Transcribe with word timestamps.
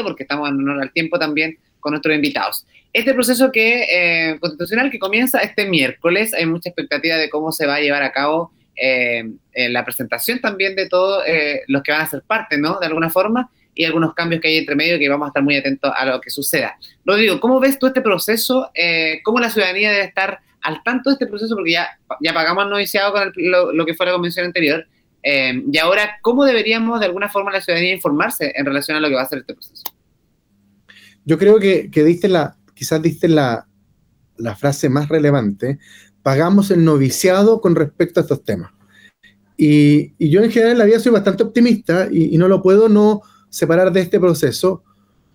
porque 0.00 0.22
estamos 0.22 0.48
en 0.48 0.56
honor 0.56 0.80
al 0.80 0.92
tiempo 0.92 1.18
también 1.18 1.58
con 1.80 1.90
nuestros 1.90 2.14
invitados. 2.14 2.66
Este 2.94 3.12
proceso 3.12 3.52
que, 3.52 3.84
eh, 3.90 4.38
constitucional 4.40 4.90
que 4.90 4.98
comienza 4.98 5.40
este 5.40 5.66
miércoles, 5.66 6.32
hay 6.32 6.46
mucha 6.46 6.70
expectativa 6.70 7.16
de 7.16 7.28
cómo 7.28 7.52
se 7.52 7.66
va 7.66 7.74
a 7.74 7.80
llevar 7.80 8.02
a 8.02 8.12
cabo 8.12 8.52
eh, 8.74 9.24
la 9.54 9.84
presentación 9.84 10.40
también 10.40 10.74
de 10.76 10.88
todos 10.88 11.22
eh, 11.26 11.60
los 11.66 11.82
que 11.82 11.92
van 11.92 12.00
a 12.00 12.06
ser 12.06 12.22
parte, 12.22 12.56
¿no? 12.56 12.78
De 12.80 12.86
alguna 12.86 13.10
forma, 13.10 13.50
y 13.74 13.84
algunos 13.84 14.14
cambios 14.14 14.40
que 14.40 14.48
hay 14.48 14.56
entre 14.58 14.76
medio 14.76 14.98
que 14.98 15.08
vamos 15.10 15.26
a 15.26 15.28
estar 15.28 15.42
muy 15.42 15.56
atentos 15.56 15.92
a 15.94 16.06
lo 16.06 16.20
que 16.22 16.30
suceda. 16.30 16.78
Rodrigo, 17.04 17.38
¿cómo 17.38 17.60
ves 17.60 17.78
tú 17.78 17.86
este 17.86 18.00
proceso? 18.00 18.70
¿Cómo 19.24 19.40
la 19.40 19.50
ciudadanía 19.50 19.90
debe 19.90 20.04
estar 20.04 20.40
al 20.62 20.82
tanto 20.82 21.10
de 21.10 21.14
este 21.14 21.26
proceso? 21.26 21.54
Porque 21.54 21.72
ya, 21.72 21.98
ya 22.20 22.32
pagamos 22.32 22.68
noviciado 22.68 23.12
con 23.12 23.32
lo, 23.36 23.72
lo, 23.72 23.86
que 23.86 23.94
fue 23.94 24.06
la 24.06 24.12
convención 24.12 24.46
anterior. 24.46 24.86
Y 25.24 25.78
ahora, 25.78 26.18
¿cómo 26.22 26.44
deberíamos 26.44 27.00
de 27.00 27.06
alguna 27.06 27.28
forma 27.28 27.52
la 27.52 27.60
ciudadanía 27.60 27.94
informarse 27.94 28.52
en 28.56 28.66
relación 28.66 28.96
a 28.96 29.00
lo 29.00 29.08
que 29.08 29.14
va 29.14 29.22
a 29.22 29.28
ser 29.28 29.38
este 29.40 29.54
proceso? 29.54 29.84
Yo 31.24 31.38
creo 31.38 31.60
que, 31.60 31.90
que 31.90 32.02
diste 32.02 32.28
la, 32.28 32.56
quizás 32.74 33.00
diste 33.00 33.28
la, 33.28 33.68
la 34.36 34.56
frase 34.56 34.88
más 34.88 35.08
relevante, 35.08 35.78
pagamos 36.22 36.70
el 36.70 36.84
noviciado 36.84 37.60
con 37.60 37.74
respecto 37.74 38.20
a 38.20 38.22
estos 38.22 38.44
temas. 38.44 38.72
Y, 39.56 40.14
y, 40.18 40.30
yo 40.30 40.42
en 40.42 40.50
general 40.50 40.72
en 40.72 40.78
la 40.78 40.84
vida 40.84 40.98
soy 40.98 41.12
bastante 41.12 41.44
optimista 41.44 42.08
y, 42.10 42.34
y, 42.34 42.38
no 42.38 42.48
lo 42.48 42.62
puedo 42.62 42.88
no 42.88 43.22
separar 43.48 43.92
de 43.92 44.00
este 44.00 44.18
proceso. 44.18 44.82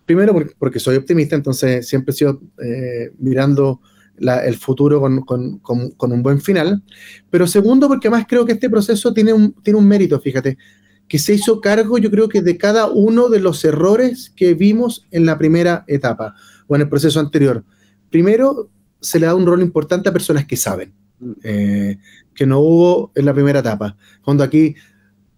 Primero 0.05 0.33
porque, 0.57 0.79
soy 0.79 0.97
optimista, 0.97 1.35
entonces 1.35 1.87
siempre 1.87 2.11
he 2.11 2.15
sido 2.15 2.41
eh, 2.61 3.11
mirando 3.19 3.81
el 4.19 4.55
futuro 4.55 4.99
con, 4.99 5.21
con, 5.21 5.59
con, 5.59 5.91
con, 5.91 6.11
un 6.11 6.23
buen 6.23 6.41
final. 6.41 6.83
Pero 7.29 7.47
segundo 7.47 7.87
porque 7.87 8.07
además 8.07 8.25
creo 8.27 8.45
que 8.45 8.53
este 8.53 8.69
proceso 8.69 9.13
tiene 9.13 9.33
un, 9.33 9.53
tiene 9.61 9.79
un 9.79 9.87
mérito, 9.87 10.19
fíjate 10.19 10.57
que 11.07 11.19
se 11.19 11.33
hizo 11.33 11.61
cargo, 11.61 11.97
yo 11.97 12.11
creo 12.11 12.27
que 12.27 12.41
de 12.41 12.57
cada 12.57 12.87
uno 12.87 13.29
de 13.29 13.39
los 13.39 13.63
errores 13.63 14.31
que 14.35 14.53
vimos 14.53 15.07
en 15.11 15.25
la 15.25 15.37
primera 15.37 15.85
etapa 15.87 16.35
o 16.67 16.75
en 16.75 16.81
el 16.81 16.89
proceso 16.89 17.19
anterior. 17.19 17.63
Primero, 18.09 18.69
se 18.99 19.19
le 19.19 19.25
da 19.25 19.35
un 19.35 19.45
rol 19.45 19.61
importante 19.61 20.09
a 20.09 20.13
personas 20.13 20.45
que 20.45 20.57
saben, 20.57 20.93
eh, 21.43 21.97
que 22.33 22.45
no 22.45 22.59
hubo 22.59 23.11
en 23.15 23.25
la 23.25 23.33
primera 23.33 23.59
etapa. 23.59 23.95
Cuando 24.21 24.43
aquí, 24.43 24.75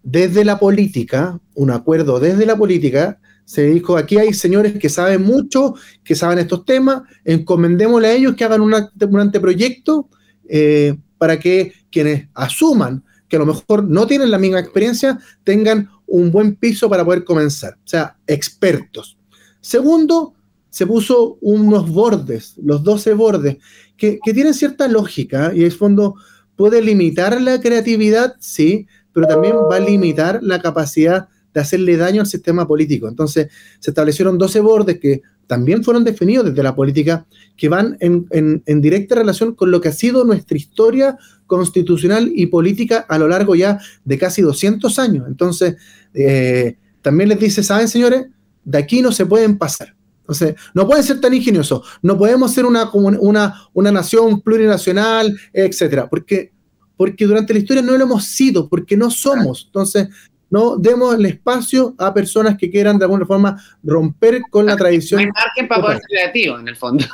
desde 0.02 0.44
la 0.44 0.58
política, 0.58 1.38
un 1.54 1.70
acuerdo 1.70 2.18
desde 2.18 2.46
la 2.46 2.56
política, 2.56 3.20
se 3.50 3.66
dijo, 3.66 3.96
aquí 3.96 4.16
hay 4.16 4.32
señores 4.32 4.78
que 4.78 4.88
saben 4.88 5.24
mucho, 5.24 5.74
que 6.04 6.14
saben 6.14 6.38
estos 6.38 6.64
temas, 6.64 7.02
encomendémosle 7.24 8.06
a 8.06 8.12
ellos 8.12 8.36
que 8.36 8.44
hagan 8.44 8.60
un 8.60 9.20
anteproyecto 9.20 10.08
eh, 10.48 10.96
para 11.18 11.40
que 11.40 11.72
quienes 11.90 12.28
asuman 12.32 13.02
que 13.26 13.34
a 13.34 13.40
lo 13.40 13.46
mejor 13.46 13.82
no 13.82 14.06
tienen 14.06 14.30
la 14.30 14.38
misma 14.38 14.60
experiencia, 14.60 15.18
tengan 15.42 15.90
un 16.06 16.30
buen 16.30 16.54
piso 16.54 16.88
para 16.88 17.04
poder 17.04 17.24
comenzar. 17.24 17.74
O 17.74 17.88
sea, 17.88 18.16
expertos. 18.24 19.18
Segundo, 19.60 20.34
se 20.68 20.86
puso 20.86 21.36
unos 21.40 21.90
bordes, 21.90 22.54
los 22.62 22.84
12 22.84 23.14
bordes, 23.14 23.56
que, 23.96 24.20
tienen 24.22 24.54
cierta 24.54 24.86
lógica 24.86 25.50
y 25.52 25.58
en 25.58 25.66
el 25.66 25.72
fondo 25.72 26.14
puede 26.54 26.80
limitar 26.82 27.42
la 27.42 27.60
creatividad, 27.60 28.36
sí, 28.38 28.86
pero 29.12 29.26
también 29.26 29.56
va 29.56 29.74
a 29.74 29.80
limitar 29.80 30.38
la 30.40 30.60
capacidad 30.60 31.28
de 31.52 31.60
hacerle 31.60 31.96
daño 31.96 32.20
al 32.20 32.26
sistema 32.26 32.66
político. 32.66 33.08
Entonces, 33.08 33.48
se 33.78 33.90
establecieron 33.90 34.38
12 34.38 34.60
bordes 34.60 34.98
que 34.98 35.22
también 35.46 35.82
fueron 35.82 36.04
definidos 36.04 36.46
desde 36.46 36.62
la 36.62 36.76
política, 36.76 37.26
que 37.56 37.68
van 37.68 37.96
en, 37.98 38.62
directa 38.80 39.16
relación 39.16 39.56
con 39.56 39.72
lo 39.72 39.80
que 39.80 39.88
ha 39.88 39.92
sido 39.92 40.24
nuestra 40.24 40.56
historia 40.56 41.18
constitucional 41.48 42.30
y 42.32 42.46
política 42.46 43.04
a 43.08 43.18
lo 43.18 43.26
largo 43.26 43.56
ya 43.56 43.80
de 44.04 44.16
casi 44.16 44.42
200 44.42 44.96
años. 45.00 45.26
Entonces, 45.26 45.74
eh, 46.14 46.76
también 47.02 47.28
les 47.30 47.40
dice, 47.40 47.64
¿saben, 47.64 47.88
señores? 47.88 48.26
De 48.64 48.78
aquí 48.78 49.02
no 49.02 49.10
se 49.10 49.26
pueden 49.26 49.58
pasar. 49.58 49.96
Entonces, 50.20 50.54
no 50.72 50.86
pueden 50.86 51.02
ser 51.02 51.20
tan 51.20 51.34
ingeniosos, 51.34 51.82
no 52.00 52.16
podemos 52.16 52.52
ser 52.52 52.64
una, 52.64 52.88
una, 52.92 53.68
una 53.72 53.90
nación 53.90 54.40
plurinacional, 54.42 55.36
etcétera, 55.52 56.08
porque, 56.08 56.52
porque 56.96 57.26
durante 57.26 57.52
la 57.52 57.58
historia 57.58 57.82
no 57.82 57.96
lo 57.96 58.04
hemos 58.04 58.24
sido, 58.24 58.68
porque 58.68 58.96
no 58.96 59.10
somos. 59.10 59.64
Entonces, 59.66 60.06
no 60.50 60.76
demos 60.76 61.14
el 61.14 61.26
espacio 61.26 61.94
a 61.96 62.12
personas 62.12 62.56
que 62.58 62.70
quieran 62.70 62.98
de 62.98 63.04
alguna 63.04 63.24
forma 63.24 63.62
romper 63.82 64.42
con 64.50 64.66
la 64.66 64.76
tradición. 64.76 65.20
hay 65.20 65.26
margen 65.26 65.68
para 65.68 65.82
poder 65.82 65.98
ser 65.98 66.08
creativo, 66.08 66.58
en 66.58 66.68
el 66.68 66.76
fondo. 66.76 67.04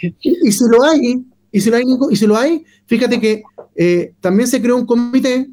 y, 0.00 0.52
si 0.52 0.64
lo 0.70 0.84
hay, 0.84 1.24
y 1.52 1.60
si 1.60 1.70
lo 1.70 1.76
hay, 1.76 1.84
y 2.10 2.16
si 2.16 2.26
lo 2.26 2.36
hay, 2.36 2.64
fíjate 2.86 3.20
que 3.20 3.42
eh, 3.76 4.14
también 4.20 4.48
se 4.48 4.60
creó 4.60 4.76
un 4.76 4.86
comité 4.86 5.48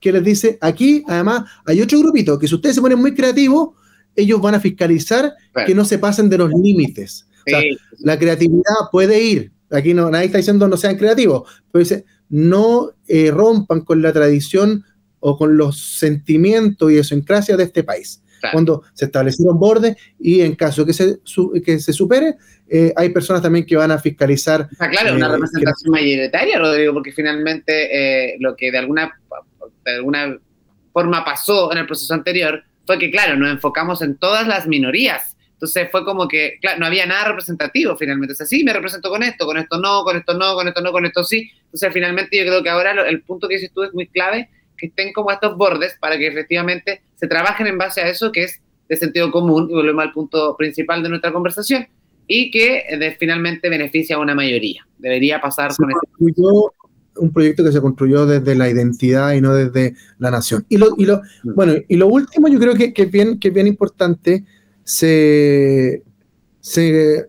que 0.00 0.12
les 0.12 0.24
dice, 0.24 0.58
aquí 0.60 1.04
además 1.06 1.44
hay 1.64 1.80
otro 1.80 1.98
grupito, 2.00 2.38
que 2.38 2.48
si 2.48 2.54
ustedes 2.54 2.74
se 2.74 2.82
ponen 2.82 2.98
muy 2.98 3.14
creativos, 3.14 3.70
ellos 4.14 4.40
van 4.40 4.54
a 4.54 4.60
fiscalizar 4.60 5.32
que 5.66 5.74
no 5.74 5.84
se 5.84 5.98
pasen 5.98 6.28
de 6.28 6.38
los 6.38 6.50
límites. 6.50 7.26
La 7.98 8.18
creatividad 8.18 8.90
puede 8.90 9.22
ir, 9.22 9.52
aquí 9.70 9.94
no, 9.94 10.10
nadie 10.10 10.26
está 10.26 10.38
diciendo 10.38 10.66
no 10.66 10.76
sean 10.76 10.96
creativos, 10.96 11.48
pero 11.70 11.84
dice, 11.84 12.04
no 12.28 12.90
eh, 13.06 13.30
rompan 13.30 13.82
con 13.82 14.02
la 14.02 14.12
tradición 14.12 14.84
o 15.28 15.36
con 15.36 15.56
los 15.56 15.98
sentimientos 15.98 16.88
y 16.88 16.94
idiosincrasia 16.94 17.56
de 17.56 17.64
este 17.64 17.82
país. 17.82 18.22
Cuando 18.52 18.84
se 18.94 19.06
establecieron 19.06 19.58
bordes 19.58 19.96
y 20.20 20.42
en 20.42 20.54
caso 20.54 20.86
que 20.86 20.92
se, 20.92 21.18
que 21.64 21.80
se 21.80 21.92
supere, 21.92 22.36
eh, 22.68 22.92
hay 22.94 23.08
personas 23.08 23.42
también 23.42 23.66
que 23.66 23.74
van 23.74 23.90
a 23.90 23.98
fiscalizar. 23.98 24.68
claro, 24.78 25.16
una 25.16 25.26
eh, 25.26 25.32
representación 25.32 25.90
mayoritaria, 25.90 26.60
Rodrigo, 26.60 26.92
porque 26.92 27.10
finalmente 27.10 27.72
eh, 27.90 28.36
lo 28.38 28.54
que 28.54 28.70
de 28.70 28.78
alguna, 28.78 29.18
de 29.84 29.96
alguna 29.96 30.38
forma 30.92 31.24
pasó 31.24 31.72
en 31.72 31.78
el 31.78 31.86
proceso 31.86 32.14
anterior 32.14 32.62
fue 32.86 33.00
que, 33.00 33.10
claro, 33.10 33.34
nos 33.36 33.50
enfocamos 33.50 34.02
en 34.02 34.16
todas 34.18 34.46
las 34.46 34.68
minorías. 34.68 35.36
Entonces 35.54 35.88
fue 35.90 36.04
como 36.04 36.28
que, 36.28 36.58
claro, 36.60 36.78
no 36.78 36.86
había 36.86 37.06
nada 37.06 37.24
representativo 37.24 37.96
finalmente. 37.96 38.34
O 38.34 38.36
sea, 38.36 38.46
sí, 38.46 38.62
me 38.62 38.72
represento 38.72 39.10
con 39.10 39.24
esto, 39.24 39.44
con 39.44 39.56
esto 39.56 39.80
no, 39.80 40.04
con 40.04 40.16
esto 40.16 40.34
no, 40.34 40.54
con 40.54 40.68
esto 40.68 40.80
no, 40.82 40.92
con 40.92 41.04
esto 41.04 41.24
sí. 41.24 41.50
Entonces 41.64 41.92
finalmente 41.92 42.38
yo 42.38 42.44
creo 42.44 42.62
que 42.62 42.70
ahora 42.70 42.92
el 43.08 43.22
punto 43.22 43.48
que 43.48 43.54
dices 43.54 43.72
tú 43.74 43.82
es 43.82 43.92
muy 43.92 44.06
clave 44.06 44.50
que 44.76 44.86
estén 44.86 45.12
como 45.12 45.30
estos 45.30 45.56
bordes 45.56 45.96
para 46.00 46.18
que 46.18 46.26
efectivamente 46.26 47.02
se 47.16 47.26
trabajen 47.26 47.66
en 47.66 47.78
base 47.78 48.00
a 48.00 48.08
eso 48.08 48.32
que 48.32 48.44
es 48.44 48.60
de 48.88 48.96
sentido 48.96 49.30
común, 49.32 49.68
y 49.70 49.74
volvemos 49.74 50.04
al 50.04 50.12
punto 50.12 50.56
principal 50.56 51.02
de 51.02 51.08
nuestra 51.08 51.32
conversación, 51.32 51.86
y 52.28 52.50
que 52.50 52.84
eh, 52.88 53.16
finalmente 53.18 53.68
beneficia 53.68 54.16
a 54.16 54.18
una 54.20 54.34
mayoría. 54.34 54.86
Debería 54.98 55.40
pasar 55.40 55.74
con 55.76 55.90
eso. 55.90 56.72
Un 57.18 57.32
proyecto 57.32 57.64
que 57.64 57.72
se 57.72 57.80
construyó 57.80 58.26
desde 58.26 58.54
la 58.54 58.68
identidad 58.68 59.32
y 59.32 59.40
no 59.40 59.54
desde 59.54 59.94
la 60.18 60.30
nación. 60.30 60.66
Y 60.68 60.76
lo, 60.76 60.88
y 60.98 61.06
lo, 61.06 61.22
mm. 61.44 61.54
bueno, 61.54 61.74
y 61.88 61.96
lo 61.96 62.08
último, 62.08 62.46
yo 62.48 62.58
creo 62.58 62.74
que, 62.74 62.92
que, 62.92 63.04
es 63.04 63.10
bien, 63.10 63.38
que 63.38 63.48
bien 63.48 63.66
importante, 63.66 64.44
se, 64.84 66.02
se 66.60 67.26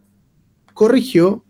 corrigió 0.74 1.46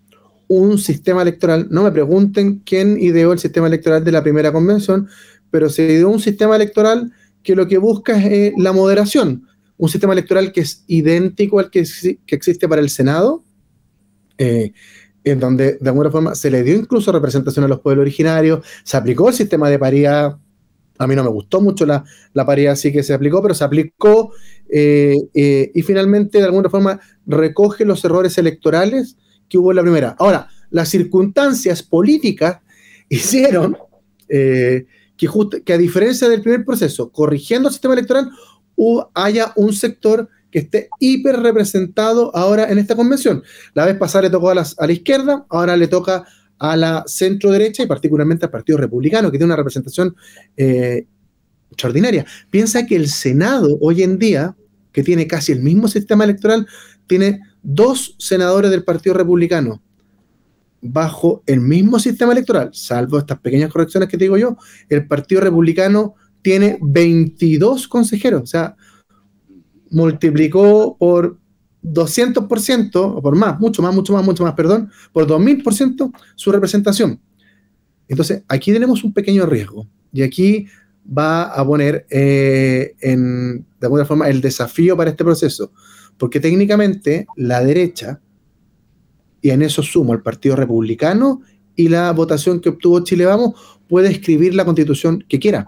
un 0.48 0.78
sistema 0.78 1.22
electoral. 1.22 1.68
No 1.70 1.84
me 1.84 1.92
pregunten 1.92 2.62
quién 2.66 2.98
ideó 3.02 3.34
el 3.34 3.40
sistema 3.40 3.68
electoral 3.68 4.04
de 4.04 4.12
la 4.12 4.24
primera 4.24 4.52
convención, 4.52 5.10
pero 5.50 5.70
se 5.70 5.88
dio 5.88 6.10
un 6.10 6.20
sistema 6.20 6.56
electoral 6.56 7.12
que 7.48 7.56
lo 7.56 7.68
que 7.68 7.78
busca 7.78 8.18
es 8.18 8.26
eh, 8.26 8.54
la 8.58 8.74
moderación, 8.74 9.48
un 9.78 9.88
sistema 9.88 10.12
electoral 10.12 10.52
que 10.52 10.62
es 10.62 10.84
idéntico 10.88 11.60
al 11.60 11.70
que, 11.70 11.86
que 12.26 12.36
existe 12.36 12.68
para 12.68 12.82
el 12.82 12.90
Senado, 12.90 13.44
eh, 14.38 14.74
en 15.24 15.40
donde 15.40 15.78
de 15.80 15.90
alguna 15.90 16.12
forma 16.12 16.36
se 16.36 16.52
le 16.52 16.62
dio 16.64 16.76
incluso 16.76 17.10
representación 17.12 17.64
a 17.64 17.70
los 17.70 17.80
pueblos 17.80 18.02
originarios, 18.02 18.66
se 18.84 18.98
aplicó 18.98 19.30
el 19.30 19.36
sistema 19.36 19.70
de 19.70 19.80
paridad, 19.80 20.38
a 20.98 21.08
mí 21.08 21.16
no 21.16 21.24
me 21.24 21.30
gustó 21.30 21.62
mucho 21.62 21.86
la, 21.86 22.04
la 22.34 22.46
paridad 22.46 22.76
sí 22.76 22.92
que 22.92 23.02
se 23.02 23.14
aplicó, 23.14 23.42
pero 23.42 23.54
se 23.54 23.64
aplicó 23.64 24.34
eh, 24.70 25.16
y 25.34 25.82
finalmente 25.84 26.40
de 26.40 26.44
alguna 26.44 26.70
forma 26.70 27.00
recoge 27.26 27.86
los 27.86 28.04
errores 28.04 28.38
electorales 28.38 29.16
que 29.48 29.58
hubo 29.58 29.72
en 29.72 29.78
la 29.78 29.84
primera. 29.84 30.16
Ahora, 30.20 30.50
las 30.70 30.90
circunstancias 30.90 31.82
políticas 31.82 32.60
hicieron 33.10 33.78
que, 35.18 35.28
que 35.66 35.74
a 35.74 35.78
diferencia 35.78 36.30
del 36.30 36.42
primer 36.42 36.64
proceso, 36.64 37.12
corrigiendo 37.12 37.70
el 37.70 37.74
sistema 37.74 37.94
electoral, 37.94 38.30
haya 39.14 39.54
un 39.56 39.74
sector 39.74 40.30
que 40.52 40.60
esté 40.60 40.90
hiper 41.00 41.40
representado 41.40 42.36
ahora 42.36 42.72
en 42.72 42.78
esta 42.78 42.96
convención. 42.96 43.44
La 43.74 43.86
vez 43.86 43.98
pasada 43.98 44.24
le 44.24 44.30
tocó 44.30 44.50
a, 44.50 44.56
la 44.56 44.92
izquierda, 44.92 45.46
ahora 45.50 45.76
le 45.76 45.88
toca 45.88 46.26
a 46.60 46.76
la 46.78 47.04
centro 47.08 47.52
derecha 47.52 47.84
y 47.84 47.88
particularmente 47.88 48.46
al 48.46 48.52
Partido 48.52 48.78
Republicano, 48.78 49.32
que 49.32 49.38
tiene 49.38 49.52
una 49.54 49.56
representación 49.56 50.16
eh, 50.56 51.06
extraordinaria. 51.72 52.26
Piensa 52.50 52.86
que 52.86 52.96
el 52.96 53.10
Senado 53.10 53.78
hoy 53.82 54.04
en 54.04 54.18
día, 54.18 54.56
que 54.92 55.04
tiene 55.04 55.28
casi 55.28 55.52
el 55.52 55.62
mismo 55.62 55.88
sistema 55.88 56.24
electoral, 56.24 56.66
tiene 57.08 57.42
dos 57.62 58.16
senadores 58.18 58.72
del 58.72 58.84
Partido 58.84 59.16
Republicano, 59.16 59.82
bajo 60.82 61.44
el 61.46 61.62
mismo 61.62 62.00
sistema 62.00 62.32
electoral, 62.32 62.70
salvo 62.74 63.18
estas 63.18 63.40
pequeñas 63.40 63.72
correcciones 63.72 64.10
que 64.10 64.18
te 64.18 64.26
digo 64.26 64.38
yo, 64.38 64.58
el 64.90 65.08
Partido 65.08 65.42
Republicano 65.42 66.16
tiene 66.42 66.78
22 66.82 67.88
consejeros, 67.88 68.44
o 68.44 68.46
sea, 68.46 68.76
multiplicó 69.90 70.98
por 70.98 71.40
200% 71.84 72.96
o 72.96 73.22
por 73.22 73.36
más, 73.36 73.60
mucho 73.60 73.82
más, 73.82 73.94
mucho 73.94 74.14
más, 74.14 74.24
mucho 74.24 74.44
más, 74.44 74.54
perdón, 74.54 74.92
por 75.12 75.28
2000% 75.28 76.12
su 76.36 76.52
representación. 76.52 77.20
Entonces, 78.08 78.44
aquí 78.48 78.72
tenemos 78.72 79.04
un 79.04 79.14
pequeño 79.14 79.46
riesgo 79.46 79.88
y 80.12 80.24
aquí 80.24 80.68
va 81.06 81.44
a 81.44 81.66
poner 81.66 82.06
eh, 82.10 82.96
en, 83.02 83.66
de 83.80 83.86
alguna 83.86 84.06
forma 84.06 84.28
el 84.30 84.42
desafío 84.42 84.98
para 84.98 85.12
este 85.12 85.24
proceso, 85.24 85.72
porque 86.18 86.40
técnicamente 86.40 87.28
la 87.36 87.64
derecha, 87.64 88.22
y 89.42 89.50
en 89.52 89.62
eso 89.62 89.84
sumo 89.84 90.14
al 90.14 90.22
Partido 90.22 90.56
Republicano 90.56 91.42
y 91.76 91.90
la 91.90 92.12
votación 92.12 92.60
que 92.60 92.70
obtuvo 92.70 93.04
Chile 93.04 93.26
Vamos, 93.26 93.54
puede 93.88 94.10
escribir 94.10 94.54
la 94.56 94.66
constitución 94.66 95.24
que 95.28 95.40
quiera. 95.40 95.66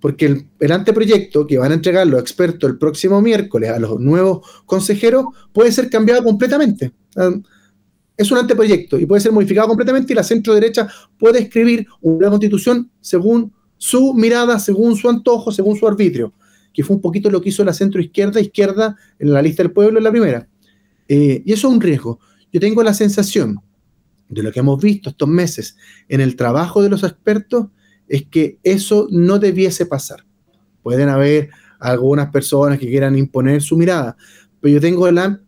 porque 0.00 0.44
el, 0.60 0.72
anteproyecto 0.72 1.46
que 1.46 1.58
van 1.58 1.72
a 1.72 1.74
entregar 1.74 2.06
los 2.06 2.20
expertos 2.20 2.70
el 2.70 2.78
próximo 2.78 3.20
miércoles 3.20 3.70
a 3.70 3.78
los 3.78 3.98
nuevos 4.00 4.46
consejeros 4.66 5.26
puede 5.52 5.72
ser 5.72 5.90
cambiado 5.90 6.22
completamente. 6.22 6.92
es 8.16 8.30
un 8.30 8.38
anteproyecto 8.38 8.98
y 8.98 9.06
puede 9.06 9.22
ser 9.22 9.32
modificado 9.32 9.68
completamente 9.68 10.12
y 10.12 10.16
la 10.16 10.22
centro 10.22 10.54
derecha 10.54 10.88
puede 11.18 11.40
escribir 11.40 11.86
una 12.00 12.28
constitución 12.28 12.90
según 13.00 13.52
su 13.78 14.12
mirada, 14.12 14.58
según 14.58 14.94
su 14.94 15.08
antojo, 15.08 15.50
según 15.52 15.74
su 15.74 15.88
arbitrio, 15.88 16.34
que 16.72 16.84
fue 16.84 16.96
un 16.96 17.02
poquito 17.02 17.30
lo 17.30 17.40
que 17.40 17.48
hizo 17.48 17.64
la 17.64 17.72
centro 17.72 17.98
izquierda, 18.00 18.38
izquierda 18.38 18.94
en 19.18 19.32
la 19.32 19.40
lista 19.40 19.62
del 19.62 19.72
pueblo 19.72 19.98
en 19.98 20.04
la 20.04 20.10
primera. 20.10 20.46
Eh, 21.12 21.42
y 21.44 21.52
eso 21.52 21.66
es 21.66 21.74
un 21.74 21.80
riesgo. 21.80 22.20
Yo 22.52 22.60
tengo 22.60 22.82
la 22.82 22.94
sensación 22.94 23.60
de 24.28 24.42
lo 24.42 24.52
que 24.52 24.60
hemos 24.60 24.80
visto 24.80 25.10
estos 25.10 25.28
meses 25.28 25.76
en 26.08 26.20
el 26.20 26.36
trabajo 26.36 26.82
de 26.82 26.88
los 26.88 27.02
expertos, 27.02 27.66
es 28.08 28.26
que 28.26 28.58
eso 28.62 29.08
no 29.10 29.40
debiese 29.40 29.86
pasar. 29.86 30.24
Pueden 30.82 31.08
haber 31.08 31.50
algunas 31.80 32.30
personas 32.30 32.78
que 32.78 32.86
quieran 32.86 33.18
imponer 33.18 33.60
su 33.60 33.76
mirada, 33.76 34.16
pero 34.60 34.74
yo 34.74 34.80
tengo 34.80 35.10
la 35.10 35.40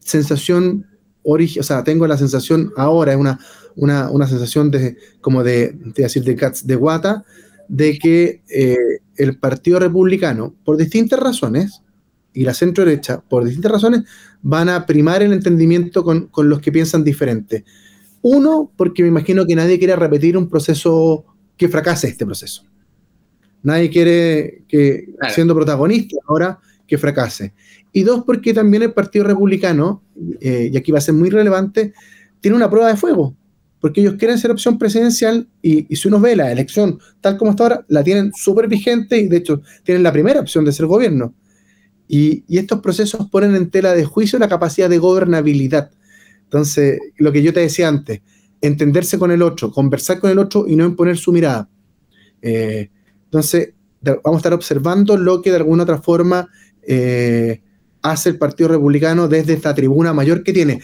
sensación, 0.00 0.84
o 1.22 1.38
sea, 1.62 1.84
tengo 1.84 2.06
la 2.08 2.18
sensación 2.18 2.72
ahora, 2.76 3.12
es 3.12 3.18
una 3.18 3.38
una, 3.76 4.26
sensación 4.26 4.70
de, 4.70 4.96
como 5.20 5.42
de, 5.42 5.74
decir, 5.94 6.24
de, 6.24 6.52
de 6.64 6.76
guata, 6.76 7.24
de 7.68 7.98
que 7.98 8.42
eh, 8.48 8.76
el 9.16 9.38
Partido 9.38 9.78
Republicano, 9.78 10.54
por 10.64 10.76
distintas 10.76 11.20
razones, 11.20 11.82
y 12.32 12.44
la 12.44 12.54
centro 12.54 12.84
derecha, 12.84 13.20
por 13.20 13.44
distintas 13.44 13.72
razones, 13.72 14.02
van 14.42 14.68
a 14.68 14.86
primar 14.86 15.22
el 15.22 15.32
entendimiento 15.32 16.04
con, 16.04 16.30
los 16.36 16.60
que 16.60 16.72
piensan 16.72 17.04
diferente. 17.04 17.64
Uno, 18.22 18.70
porque 18.76 19.02
me 19.02 19.08
imagino 19.08 19.46
que 19.46 19.54
nadie 19.54 19.78
quiere 19.78 19.96
repetir 19.96 20.36
un 20.36 20.48
proceso 20.48 21.24
que 21.56 21.68
fracase 21.68 22.08
este 22.08 22.24
proceso. 22.24 22.64
Nadie 23.62 23.90
quiere 23.90 24.64
que, 24.68 25.14
siendo 25.34 25.54
protagonista 25.54 26.16
ahora, 26.26 26.58
que 26.86 26.98
fracase. 26.98 27.54
Y 27.92 28.02
dos, 28.02 28.24
porque 28.24 28.54
también 28.54 28.82
el 28.82 28.92
Partido 28.92 29.24
Republicano, 29.24 30.02
eh, 30.40 30.70
y 30.72 30.76
aquí 30.76 30.90
va 30.90 30.98
a 30.98 31.02
ser 31.02 31.14
muy 31.14 31.30
relevante, 31.30 31.92
tiene 32.40 32.56
una 32.56 32.70
prueba 32.70 32.88
de 32.88 32.96
fuego 32.96 33.36
porque 33.82 34.00
ellos 34.00 34.14
quieren 34.14 34.38
ser 34.38 34.52
opción 34.52 34.78
presidencial 34.78 35.48
y, 35.60 35.94
si 35.96 36.06
uno 36.06 36.20
ve 36.20 36.36
la 36.36 36.52
elección 36.52 37.00
tal 37.20 37.36
como 37.36 37.50
está 37.50 37.64
ahora, 37.64 37.84
la 37.88 38.04
tienen 38.04 38.32
súper 38.32 38.68
vigente 38.68 39.18
y 39.18 39.26
de 39.26 39.38
hecho 39.38 39.60
tienen 39.82 40.04
la 40.04 40.12
primera 40.12 40.38
opción 40.38 40.64
de 40.64 40.70
ser 40.70 40.86
gobierno. 40.86 41.34
Y, 42.08 42.44
estos 42.48 42.80
procesos 42.80 43.28
ponen 43.30 43.54
en 43.56 43.70
tela 43.70 43.94
de 43.94 44.04
juicio 44.04 44.38
la 44.38 44.48
capacidad 44.48 44.90
de 44.90 44.98
gobernabilidad. 44.98 45.90
Entonces, 46.44 47.00
lo 47.16 47.32
que 47.32 47.42
yo 47.42 47.52
te 47.52 47.60
decía 47.60 47.88
antes, 47.88 48.20
entenderse 48.60 49.18
con 49.18 49.30
el 49.30 49.42
otro, 49.42 49.70
conversar 49.70 50.20
con 50.20 50.30
el 50.30 50.38
otro 50.38 50.66
y 50.68 50.76
no 50.76 50.84
imponer 50.84 51.16
su 51.16 51.32
mirada. 51.32 51.68
Eh, 52.42 52.90
entonces, 53.24 53.72
vamos 54.02 54.34
a 54.34 54.36
estar 54.36 54.52
observando 54.52 55.16
lo 55.16 55.40
que 55.40 55.50
de 55.50 55.56
alguna 55.56 55.84
otra 55.84 56.02
forma 56.02 56.48
eh, 56.82 57.62
hace 58.02 58.30
el 58.30 58.38
Partido 58.38 58.68
Republicano 58.68 59.28
desde 59.28 59.54
esta 59.54 59.74
tribuna 59.74 60.12
mayor 60.12 60.42
que 60.42 60.52
tiene 60.52 60.80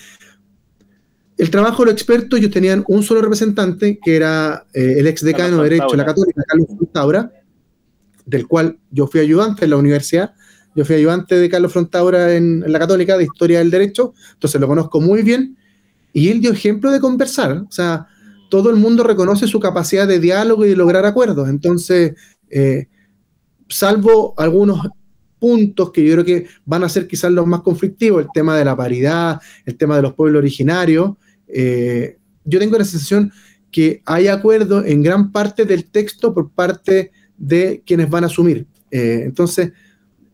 el 1.39 1.51
trabajo 1.51 1.85
de 1.85 1.93
los 1.93 1.95
expertos, 1.95 2.39
ellos 2.39 2.51
tenían 2.51 2.85
un 2.89 3.05
solo 3.05 3.23
representante, 3.23 4.01
que 4.05 4.17
era 4.17 4.67
eh, 4.75 4.97
el 4.99 5.07
ex 5.07 5.23
decano 5.23 5.59
de 5.59 5.71
Derecho 5.71 5.93
de 5.93 5.97
la 5.97 6.05
Católica, 6.05 6.43
Carlos 6.45 6.67
Frontaura, 6.77 7.33
del 8.27 8.49
cual 8.49 8.77
yo 8.91 9.07
fui 9.07 9.21
ayudante 9.21 9.65
en 9.65 9.71
la 9.71 9.77
universidad. 9.77 10.35
Yo 10.75 10.85
fui 10.85 10.97
ayudante 10.97 11.37
de 11.37 11.49
Carlos 11.49 11.73
Frontaura 11.73 12.35
en, 12.35 12.65
la 12.67 12.79
Católica 12.79 13.17
de 13.17 13.25
Historia 13.25 13.59
del 13.59 13.71
Derecho, 13.71 14.15
entonces 14.35 14.61
lo 14.61 14.69
conozco 14.69 15.01
muy 15.01 15.23
bien. 15.23 15.57
Y 16.13 16.29
él 16.29 16.41
dio 16.41 16.53
ejemplo 16.53 16.91
de 16.91 17.01
conversar. 17.01 17.65
O 17.69 17.71
sea, 17.71 18.07
todo 18.49 18.71
el 18.71 18.77
mundo 18.77 19.03
reconoce 19.03 19.47
su 19.47 19.61
capacidad 19.61 20.07
de 20.07 20.19
diálogo 20.19 20.65
y 20.65 20.71
de 20.71 20.77
lograr 20.77 21.05
acuerdos. 21.05 21.49
Entonces, 21.49 22.15
eh, 22.51 22.87
salvo 23.69 24.35
algunos 24.37 24.89
puntos 25.39 25.93
que 25.93 26.05
yo 26.05 26.15
creo 26.15 26.25
que 26.25 26.47
van 26.65 26.83
a 26.85 26.89
ser 26.89 27.07
quizás 27.07 27.31
los 27.31 27.47
más 27.47 27.61
conflictivos, 27.61 28.23
el 28.23 28.29
tema 28.33 28.57
de 28.57 28.65
la 28.65 28.77
paridad, 28.77 29.41
el 29.65 29.77
tema 29.77 29.97
de 29.97 30.03
los 30.03 30.15
pueblos 30.15 30.41
originarios, 30.41 31.13
eh, 31.47 32.19
yo 32.45 32.59
tengo 32.59 32.79
la 32.79 32.85
sensación 32.85 33.33
que 33.71 34.03
hay 34.07 34.29
acuerdo 34.29 34.85
en 34.85 35.03
gran 35.03 35.31
parte 35.31 35.65
del 35.65 35.85
texto 35.85 36.33
por 36.33 36.51
parte 36.51 37.13
de 37.37 37.83
quienes 37.87 38.09
van 38.09 38.25
a 38.25 38.29
asumir. 38.29 38.67
Eh, 38.91 39.23
entonces, 39.25 39.73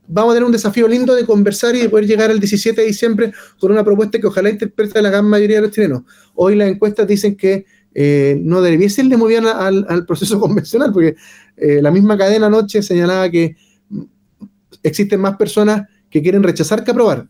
vamos 0.07 0.33
a 0.33 0.35
tener 0.35 0.47
un 0.47 0.53
desafío 0.53 0.89
lindo 0.89 1.15
de 1.15 1.25
conversar 1.25 1.75
y 1.77 1.81
de 1.81 1.89
poder 1.89 2.07
llegar 2.07 2.31
el 2.31 2.41
17 2.41 2.81
de 2.81 2.87
diciembre 2.87 3.33
con 3.59 3.73
una 3.73 3.85
propuesta 3.85 4.19
que 4.19 4.27
ojalá 4.27 4.51
interprete 4.51 5.01
la 5.01 5.11
gran 5.11 5.27
mayoría 5.27 5.57
de 5.57 5.63
los 5.63 5.71
chilenos. 5.71 6.03
Hoy 6.35 6.57
las 6.57 6.69
encuestas 6.69 7.07
dicen 7.07 7.37
que 7.37 7.67
eh, 7.95 8.39
no 8.43 8.61
debiese 8.61 9.03
irle 9.03 9.17
muy 9.17 9.31
bien 9.31 9.47
al, 9.47 9.87
al 9.89 10.05
proceso 10.07 10.39
convencional, 10.41 10.93
porque 10.93 11.17
la 11.57 11.93
misma 11.93 12.19
cadena 12.19 12.47
anoche 12.47 12.83
señalaba 12.83 13.31
que 13.31 13.57
existen 14.83 15.21
más 15.21 15.37
personas 15.37 15.89
que 16.11 16.23
quieren 16.23 16.43
rechazar 16.43 16.85
que 16.85 16.91
aprobar. 16.91 17.29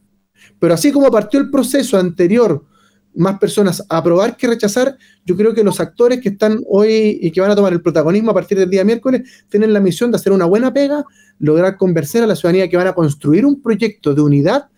Pero 0.58 0.74
así 0.74 0.92
como 0.92 1.10
partió 1.10 1.40
el 1.40 1.50
proceso 1.50 1.98
anterior 1.98 2.64
más 3.14 3.38
personas 3.38 3.82
a 3.88 3.98
aprobar 3.98 4.36
que 4.36 4.46
rechazar, 4.46 4.96
yo 5.24 5.36
creo 5.36 5.54
que 5.54 5.64
los 5.64 5.80
actores 5.80 6.20
que 6.20 6.30
están 6.30 6.60
hoy 6.68 7.18
y 7.20 7.30
que 7.30 7.40
van 7.40 7.50
a 7.50 7.56
tomar 7.56 7.72
el 7.72 7.82
protagonismo 7.82 8.30
a 8.30 8.34
partir 8.34 8.58
del 8.58 8.70
día 8.70 8.84
miércoles 8.84 9.22
tienen 9.48 9.72
la 9.72 9.80
misión 9.80 10.10
de 10.10 10.16
hacer 10.16 10.32
una 10.32 10.44
buena 10.44 10.72
pega, 10.72 11.04
lograr 11.38 11.76
convencer 11.76 12.22
a 12.22 12.26
la 12.26 12.36
ciudadanía 12.36 12.68
que 12.68 12.76
van 12.76 12.86
a 12.86 12.94
construir 12.94 13.46
un 13.46 13.62
proyecto 13.62 14.14
de 14.14 14.20
unidad 14.20 14.68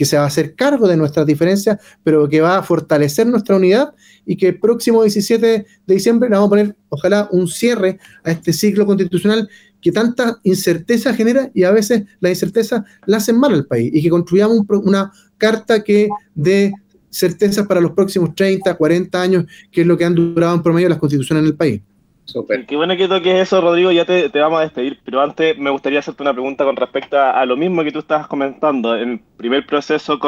que 0.00 0.06
se 0.06 0.16
va 0.16 0.22
a 0.22 0.28
hacer 0.28 0.54
cargo 0.54 0.88
de 0.88 0.96
nuestras 0.96 1.26
diferencias, 1.26 1.78
pero 2.02 2.26
que 2.26 2.40
va 2.40 2.56
a 2.56 2.62
fortalecer 2.62 3.26
nuestra 3.26 3.56
unidad 3.56 3.92
y 4.24 4.36
que 4.36 4.48
el 4.48 4.58
próximo 4.58 5.02
17 5.02 5.46
de 5.46 5.94
diciembre 5.94 6.30
le 6.30 6.36
vamos 6.36 6.46
a 6.46 6.50
poner, 6.50 6.76
ojalá, 6.88 7.28
un 7.32 7.46
cierre 7.46 7.98
a 8.24 8.30
este 8.30 8.54
ciclo 8.54 8.86
constitucional 8.86 9.46
que 9.82 9.92
tanta 9.92 10.38
incerteza 10.42 11.12
genera 11.12 11.50
y 11.52 11.64
a 11.64 11.70
veces 11.70 12.04
la 12.20 12.30
incerteza 12.30 12.84
la 13.04 13.18
hacen 13.18 13.38
mal 13.38 13.52
al 13.52 13.66
país 13.66 13.90
y 13.92 14.02
que 14.02 14.08
construyamos 14.08 14.64
una 14.70 15.12
carta 15.36 15.84
que 15.84 16.08
dé 16.34 16.72
certezas 17.10 17.66
para 17.66 17.80
los 17.80 17.92
próximos 17.92 18.34
30, 18.34 18.74
40 18.74 19.20
años, 19.20 19.44
que 19.70 19.82
es 19.82 19.86
lo 19.86 19.98
que 19.98 20.04
han 20.04 20.14
durado 20.14 20.54
en 20.54 20.62
promedio 20.62 20.88
las 20.88 20.98
constituciones 20.98 21.42
en 21.42 21.48
el 21.48 21.56
país. 21.56 21.82
Qué 22.66 22.76
bueno 22.76 22.96
que 22.96 23.08
toques 23.08 23.40
eso, 23.40 23.60
Rodrigo. 23.60 23.90
Ya 23.90 24.04
te, 24.04 24.28
vamos 24.28 24.60
a 24.60 24.62
despedir, 24.62 25.00
pero 25.04 25.20
antes 25.20 25.58
me 25.58 25.70
gustaría 25.70 25.98
hacerte 25.98 26.22
una 26.22 26.32
pregunta 26.32 26.64
con 26.64 26.76
respecto 26.76 27.18
a, 27.18 27.44
lo 27.44 27.56
mismo 27.56 27.82
que 27.82 27.92
tú 27.92 28.00
estabas 28.00 28.26
comentando. 28.26 28.96
En 28.96 29.12
el 29.12 29.20
primer 29.36 29.66
proceso 29.66 30.18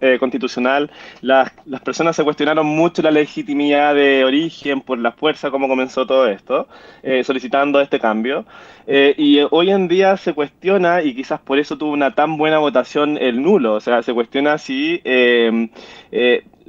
eh, 0.00 0.18
constitucional, 0.18 0.90
las, 1.22 1.50
personas 1.84 2.16
se 2.16 2.24
cuestionaron 2.24 2.66
mucho 2.66 3.02
la 3.02 3.10
legitimidad 3.10 3.94
de 3.94 4.24
origen 4.24 4.80
por 4.82 4.98
la 4.98 5.12
fuerza, 5.12 5.50
cómo 5.50 5.68
comenzó 5.68 6.06
todo 6.06 6.26
esto, 6.26 6.68
eh, 7.02 7.24
solicitando 7.24 7.80
este 7.80 7.98
cambio. 7.98 8.44
Eh, 8.86 9.14
y 9.16 9.40
hoy 9.50 9.70
en 9.70 9.88
día 9.88 10.16
se 10.16 10.34
cuestiona, 10.34 11.02
y 11.02 11.14
quizás 11.14 11.40
por 11.40 11.58
eso 11.58 11.78
tuvo 11.78 11.92
una 11.92 12.14
tan 12.14 12.36
buena 12.36 12.58
votación 12.58 13.16
el 13.18 13.40
nulo, 13.40 13.74
o 13.74 13.80
sea, 13.80 14.02
se 14.02 14.12
cuestiona 14.12 14.58
si 14.58 15.00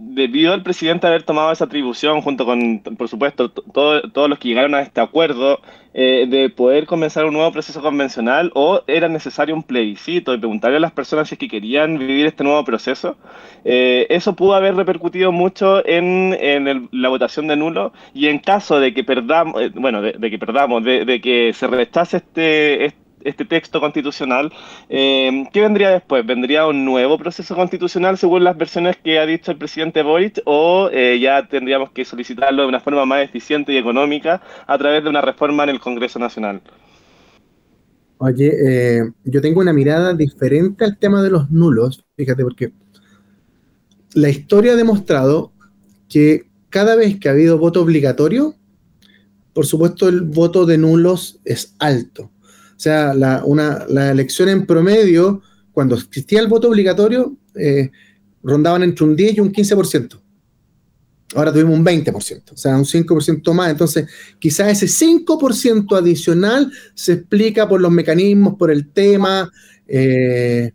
debido 0.03 0.53
al 0.53 0.63
presidente 0.63 1.07
haber 1.07 1.23
tomado 1.23 1.51
esa 1.51 1.65
atribución, 1.65 2.21
junto 2.21 2.45
con, 2.45 2.79
por 2.79 3.07
supuesto, 3.07 3.49
todos 3.49 4.29
los 4.29 4.39
que 4.39 4.47
llegaron 4.47 4.73
a 4.75 4.81
este 4.81 4.99
acuerdo, 4.99 5.59
eh, 5.93 6.25
de 6.27 6.49
poder 6.49 6.85
comenzar 6.85 7.25
un 7.25 7.33
nuevo 7.33 7.51
proceso 7.51 7.81
convencional, 7.81 8.51
o 8.55 8.81
era 8.87 9.09
necesario 9.09 9.53
un 9.53 9.63
plebiscito 9.63 10.33
y 10.33 10.37
preguntarle 10.37 10.77
a 10.77 10.79
las 10.79 10.91
personas 10.91 11.29
si 11.29 11.35
es 11.35 11.39
que 11.39 11.47
querían 11.47 11.97
vivir 11.97 12.25
este 12.25 12.43
nuevo 12.43 12.63
proceso, 12.63 13.17
eh, 13.63 14.07
eso 14.09 14.35
pudo 14.35 14.55
haber 14.55 14.75
repercutido 14.75 15.31
mucho 15.31 15.85
en, 15.85 16.89
la 16.91 17.09
votación 17.09 17.47
de 17.47 17.57
nulo, 17.57 17.93
y 18.13 18.27
en 18.27 18.39
caso 18.39 18.79
de 18.79 18.93
que 18.93 19.03
perdamos, 19.03 19.61
eh, 19.61 19.71
bueno, 19.75 20.01
de, 20.01 20.29
que 20.29 20.39
perdamos, 20.39 20.83
de, 20.83 21.05
de, 21.05 21.21
que 21.21 21.53
se 21.53 21.67
rechace 21.67 22.17
este 22.17 22.85
este 23.23 23.45
texto 23.45 23.79
constitucional, 23.79 24.51
eh, 24.89 25.45
¿qué 25.51 25.61
vendría 25.61 25.89
después? 25.89 26.25
¿Vendría 26.25 26.67
un 26.67 26.85
nuevo 26.85 27.17
proceso 27.17 27.55
constitucional 27.55 28.17
según 28.17 28.43
las 28.43 28.57
versiones 28.57 28.97
que 28.97 29.19
ha 29.19 29.25
dicho 29.25 29.51
el 29.51 29.57
presidente 29.57 30.01
Boric 30.01 30.41
o 30.45 30.89
eh, 30.91 31.19
ya 31.19 31.47
tendríamos 31.47 31.91
que 31.91 32.05
solicitarlo 32.05 32.63
de 32.63 32.67
una 32.67 32.79
forma 32.79 33.05
más 33.05 33.23
eficiente 33.23 33.73
y 33.73 33.77
económica 33.77 34.41
a 34.67 34.77
través 34.77 35.03
de 35.03 35.09
una 35.09 35.21
reforma 35.21 35.63
en 35.63 35.69
el 35.69 35.79
Congreso 35.79 36.19
Nacional? 36.19 36.61
Oye, 38.17 38.51
eh, 38.53 39.11
yo 39.23 39.41
tengo 39.41 39.61
una 39.61 39.73
mirada 39.73 40.13
diferente 40.13 40.85
al 40.85 40.97
tema 40.97 41.23
de 41.23 41.31
los 41.31 41.49
nulos, 41.49 42.05
fíjate, 42.15 42.43
porque 42.43 42.71
la 44.13 44.29
historia 44.29 44.73
ha 44.73 44.75
demostrado 44.75 45.51
que 46.07 46.45
cada 46.69 46.95
vez 46.95 47.19
que 47.19 47.29
ha 47.29 47.31
habido 47.31 47.57
voto 47.57 47.81
obligatorio, 47.81 48.55
por 49.53 49.65
supuesto 49.65 50.07
el 50.07 50.21
voto 50.21 50.65
de 50.65 50.77
nulos 50.77 51.39
es 51.45 51.75
alto. 51.79 52.31
O 52.81 52.83
sea, 52.83 53.13
la, 53.13 53.43
una, 53.45 53.85
la 53.89 54.09
elección 54.09 54.49
en 54.49 54.65
promedio, 54.65 55.43
cuando 55.71 55.93
existía 55.93 56.39
el 56.39 56.47
voto 56.47 56.67
obligatorio, 56.67 57.37
eh, 57.53 57.91
rondaban 58.41 58.81
entre 58.81 59.05
un 59.05 59.15
10 59.15 59.37
y 59.37 59.39
un 59.39 59.53
15%. 59.53 60.19
Ahora 61.35 61.53
tuvimos 61.53 61.77
un 61.77 61.85
20%, 61.85 62.53
o 62.53 62.57
sea, 62.57 62.75
un 62.75 62.85
5% 62.85 63.53
más. 63.53 63.69
Entonces, 63.69 64.07
quizás 64.39 64.81
ese 64.81 64.87
5% 64.87 65.95
adicional 65.95 66.71
se 66.95 67.13
explica 67.13 67.69
por 67.69 67.79
los 67.81 67.91
mecanismos, 67.91 68.55
por 68.55 68.71
el 68.71 68.89
tema, 68.89 69.47
eh, 69.87 70.71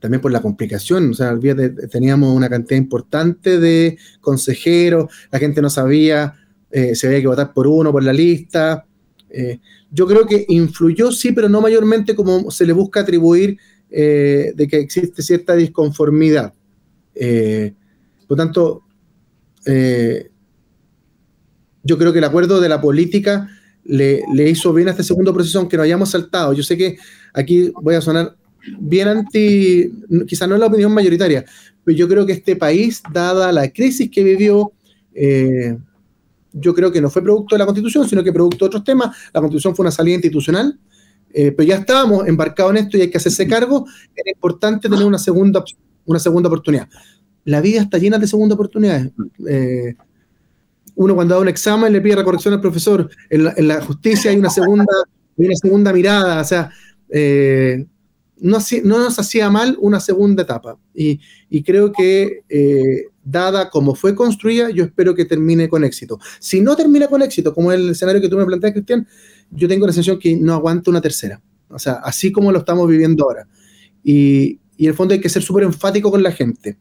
también 0.00 0.22
por 0.22 0.32
la 0.32 0.40
complicación, 0.40 1.10
o 1.10 1.14
sea, 1.14 1.38
teníamos 1.90 2.34
una 2.34 2.48
cantidad 2.48 2.78
importante 2.78 3.60
de 3.60 3.98
consejeros, 4.22 5.12
la 5.30 5.38
gente 5.38 5.60
no 5.60 5.68
sabía 5.68 6.32
eh, 6.70 6.94
si 6.94 7.06
había 7.06 7.20
que 7.20 7.26
votar 7.26 7.52
por 7.52 7.66
uno, 7.66 7.92
por 7.92 8.02
la 8.02 8.14
lista. 8.14 8.86
Eh, 9.32 9.58
yo 9.90 10.06
creo 10.06 10.26
que 10.26 10.44
influyó, 10.48 11.10
sí, 11.10 11.32
pero 11.32 11.48
no 11.48 11.60
mayormente 11.60 12.14
como 12.14 12.50
se 12.50 12.66
le 12.66 12.72
busca 12.72 13.00
atribuir 13.00 13.58
de 13.90 14.68
que 14.70 14.78
existe 14.78 15.22
cierta 15.22 15.54
disconformidad. 15.54 16.54
por 18.26 18.38
tanto, 18.38 18.84
yo 21.84 21.98
creo 21.98 22.12
que 22.12 22.18
el 22.18 22.24
acuerdo 22.24 22.58
de 22.58 22.70
la 22.70 22.80
política 22.80 23.50
le, 23.84 24.48
hizo 24.48 24.72
bien 24.72 24.88
a 24.88 24.92
este 24.92 25.02
segundo 25.02 25.32
proceso, 25.32 25.58
aunque 25.58 25.76
no 25.76 25.82
hayamos 25.82 26.10
saltado. 26.10 26.52
Yo 26.52 26.62
sé 26.62 26.76
que 26.76 26.96
aquí 27.32 27.72
voy 27.82 27.94
a 27.94 28.00
sonar 28.00 28.36
bien 28.78 29.08
anti, 29.08 29.90
quizás 30.26 30.48
no 30.48 30.54
es 30.54 30.60
la 30.60 30.66
opinión 30.66 30.92
mayoritaria, 30.92 31.44
pero 31.84 31.96
yo 31.96 32.08
creo 32.08 32.26
que 32.26 32.32
este 32.32 32.56
país, 32.56 33.02
dada 33.12 33.50
la 33.52 33.68
crisis 33.70 34.10
que 34.10 34.22
vivió, 34.22 34.72
eh, 35.14 35.76
yo 36.52 36.74
creo 36.74 36.92
que 36.92 37.00
no 37.00 37.10
fue 37.10 37.22
producto 37.22 37.54
de 37.54 37.58
la 37.60 37.66
constitución, 37.66 38.08
sino 38.08 38.22
que 38.22 38.32
producto 38.32 38.64
de 38.64 38.66
otros 38.66 38.84
temas. 38.84 39.16
La 39.32 39.40
constitución 39.40 39.74
fue 39.74 39.84
una 39.84 39.90
salida 39.90 40.16
institucional, 40.16 40.78
eh, 41.32 41.52
pero 41.52 41.68
ya 41.68 41.76
estábamos 41.76 42.26
embarcados 42.26 42.72
en 42.72 42.78
esto 42.78 42.96
y 42.96 43.02
hay 43.02 43.10
que 43.10 43.18
hacerse 43.18 43.46
cargo. 43.46 43.86
Era 44.14 44.30
importante 44.30 44.88
tener 44.88 45.04
una 45.04 45.18
segunda, 45.18 45.64
una 46.04 46.18
segunda 46.18 46.48
oportunidad. 46.48 46.88
La 47.44 47.60
vida 47.60 47.80
está 47.80 47.98
llena 47.98 48.18
de 48.18 48.26
segundas 48.26 48.54
oportunidades. 48.54 49.10
Eh, 49.48 49.94
uno 50.94 51.14
cuando 51.14 51.34
da 51.34 51.40
un 51.40 51.48
examen 51.48 51.92
le 51.92 52.00
pide 52.00 52.16
recorrección 52.16 52.54
al 52.54 52.60
profesor. 52.60 53.08
En 53.30 53.68
la, 53.68 53.80
justicia 53.82 54.30
hay 54.30 54.36
una 54.36 54.50
segunda, 54.50 54.92
una 55.36 55.54
segunda 55.56 55.92
mirada, 55.92 56.40
o 56.40 56.44
sea, 56.44 56.70
eh, 57.08 57.86
no, 58.38 58.58
no, 58.84 58.98
nos 58.98 59.18
hacía 59.18 59.48
mal 59.50 59.76
una 59.80 60.00
segunda 60.00 60.42
etapa. 60.42 60.76
Y, 60.94 61.18
creo 61.62 61.92
que, 61.92 62.42
dada 63.24 63.70
como 63.70 63.94
fue 63.94 64.14
construida, 64.14 64.70
yo 64.70 64.84
espero 64.84 65.14
que 65.14 65.24
termine 65.24 65.68
con 65.68 65.84
éxito. 65.84 66.18
Si 66.40 66.60
no 66.60 66.76
termina 66.76 67.08
con 67.08 67.22
éxito, 67.22 67.54
como 67.54 67.72
el 67.72 67.90
escenario 67.90 68.20
que 68.20 68.28
tú 68.28 68.36
me 68.36 68.44
planteas, 68.44 68.72
Cristian, 68.72 69.06
yo 69.50 69.68
tengo 69.68 69.86
la 69.86 69.92
sensación 69.92 70.18
que 70.18 70.36
no 70.36 70.54
aguanta 70.54 70.90
una 70.90 71.00
tercera. 71.00 71.40
O 71.68 71.78
sea, 71.78 71.94
así 72.04 72.32
como 72.32 72.52
lo 72.52 72.58
estamos 72.58 72.88
viviendo 72.88 73.24
ahora. 73.24 73.46
Y, 74.02 74.60
y 74.76 74.84
en 74.84 74.90
el 74.90 74.94
fondo 74.94 75.14
hay 75.14 75.20
que 75.20 75.28
ser 75.28 75.42
súper 75.42 75.64
enfático 75.64 76.10
con 76.10 76.22
la 76.22 76.32
gente. 76.32 76.76